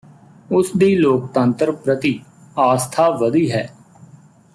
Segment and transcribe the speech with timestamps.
[0.51, 2.19] ਉਸ ਦੀ ਲੋਕਤੰਤਰ ਪ੍ਰਤੀ
[2.59, 3.67] ਆਸਥਾ ਵਧੀ ਹੈ